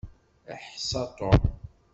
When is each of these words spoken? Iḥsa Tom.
Iḥsa 0.53 1.03
Tom. 1.17 1.41